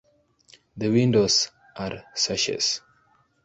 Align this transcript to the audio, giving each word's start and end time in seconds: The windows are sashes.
The 0.77 0.89
windows 0.89 1.51
are 1.77 2.03
sashes. 2.15 2.81